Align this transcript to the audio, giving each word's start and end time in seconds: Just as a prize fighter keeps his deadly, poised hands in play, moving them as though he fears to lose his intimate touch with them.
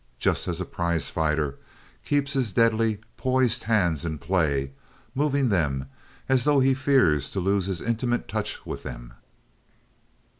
Just 0.17 0.47
as 0.47 0.59
a 0.59 0.65
prize 0.65 1.11
fighter 1.11 1.59
keeps 2.03 2.33
his 2.33 2.51
deadly, 2.53 3.01
poised 3.17 3.65
hands 3.65 4.03
in 4.03 4.17
play, 4.17 4.71
moving 5.13 5.49
them 5.49 5.89
as 6.27 6.43
though 6.43 6.59
he 6.59 6.73
fears 6.73 7.29
to 7.29 7.39
lose 7.39 7.67
his 7.67 7.81
intimate 7.81 8.27
touch 8.27 8.65
with 8.65 8.81
them. 8.81 9.13